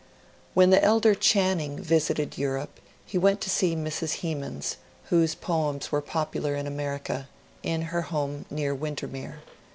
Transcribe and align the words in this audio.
When 0.55 0.71
the 0.71 0.83
elder 0.83 1.13
Channing 1.13 1.77
visited 1.77 2.35
Europe 2.35 2.79
he 3.05 3.19
went 3.19 3.39
to 3.41 3.51
see 3.51 3.75
Mrs. 3.75 4.21
Hemans, 4.21 4.77
whose 5.11 5.35
poems 5.35 5.91
were 5.91 6.01
popular 6.01 6.55
in 6.55 6.65
America, 6.65 7.27
in 7.61 7.83
her 7.83 8.01
home 8.01 8.45
near 8.49 8.73
Windermere. 8.73 9.41